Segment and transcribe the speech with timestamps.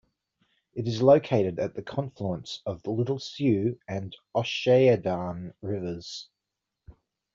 [0.73, 6.27] It is located at the confluence of the Little Sioux and Ocheyedan Rivers.